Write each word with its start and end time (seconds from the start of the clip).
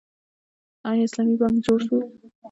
آیا 0.89 1.03
اسلامي 1.07 1.35
بانک 1.39 1.55
جوړ 1.65 1.79
شو؟ 1.87 1.97